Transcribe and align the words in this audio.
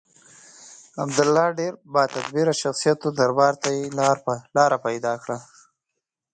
عبدالله 1.03 1.45
ډېر 1.59 1.73
با 1.93 2.03
تدبیره 2.13 2.53
شخصیت 2.61 2.99
و 3.03 3.09
دربار 3.19 3.53
ته 3.61 3.69
یې 3.75 3.83
لاره 4.57 4.77
پیدا 4.87 5.13
کړه. 5.23 5.37